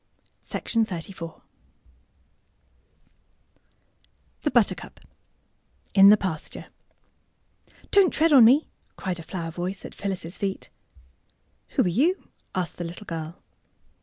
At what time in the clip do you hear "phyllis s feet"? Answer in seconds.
9.93-10.71